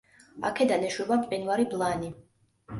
[0.49, 2.13] აქედან ეშვება მყინვარი ბლანი.